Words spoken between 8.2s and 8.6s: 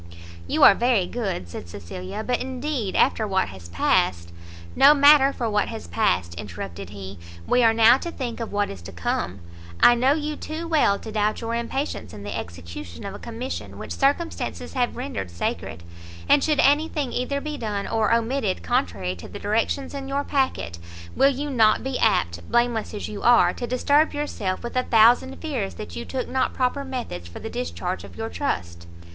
of